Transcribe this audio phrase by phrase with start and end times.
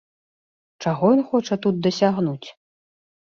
[0.85, 2.47] Чаго ён хоча тут дасягнуць?